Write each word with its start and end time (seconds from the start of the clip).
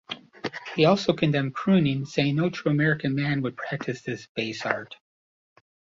He 0.75 0.85
also 0.85 1.13
condemned 1.13 1.53
crooning, 1.53 2.05
saying, 2.05 2.35
No 2.35 2.49
true 2.49 2.71
American 2.71 3.13
man 3.13 3.43
would 3.43 3.55
practice 3.55 4.01
this 4.01 4.25
base 4.35 4.65
art. 4.65 4.95